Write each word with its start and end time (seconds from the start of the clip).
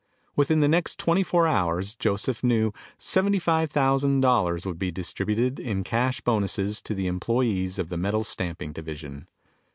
Within 0.35 0.61
the 0.61 0.67
next 0.67 0.97
twenty 0.97 1.21
four 1.21 1.47
hours, 1.47 1.93
Joseph 1.93 2.43
knew, 2.43 2.73
seventy 2.97 3.37
five 3.37 3.69
thousand 3.69 4.21
dollars 4.21 4.65
would 4.65 4.79
be 4.79 4.89
distributed 4.89 5.59
in 5.59 5.83
cash 5.83 6.21
bonuses 6.21 6.81
to 6.81 6.95
the 6.95 7.05
employees 7.05 7.77
of 7.77 7.89
the 7.89 7.97
metal 7.97 8.23
stamping 8.23 8.71
division. 8.73 9.27